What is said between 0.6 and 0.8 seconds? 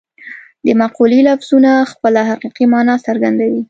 د